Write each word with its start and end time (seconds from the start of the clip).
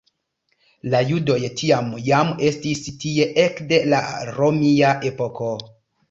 La 0.91 0.99
judoj 1.09 1.35
tiam 1.59 1.91
jam 2.07 2.31
estis 2.47 2.81
tie 3.03 3.27
ekde 3.43 3.79
la 3.95 3.99
romia 4.39 4.95
epoko. 5.11 5.51